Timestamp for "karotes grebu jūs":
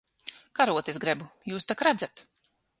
0.59-1.71